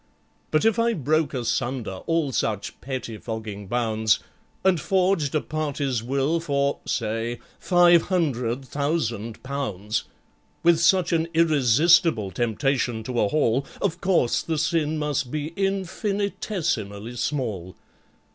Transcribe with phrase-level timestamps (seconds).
[0.49, 4.17] "But if I broke asunder all such pettifogging bounds,
[4.63, 10.05] And forged a party's Will for (say) Five Hundred Thousand Pounds,
[10.63, 17.15] With such an irresistible temptation to a haul, Of course the sin must be infinitesimally
[17.15, 17.75] small.